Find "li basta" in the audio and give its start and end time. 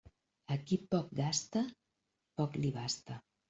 2.65-3.23